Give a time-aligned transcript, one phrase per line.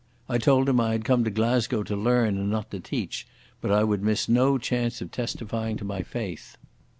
[0.27, 3.27] I told him I had come to Glasgow to learn and not to teach,
[3.61, 6.57] but I would miss no chance of testifying to my faith.